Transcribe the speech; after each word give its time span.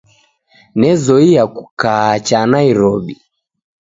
Nezoiya 0.79 1.43
kukaa 1.53 2.13
cha 2.27 2.39
Mairobi 2.51 3.15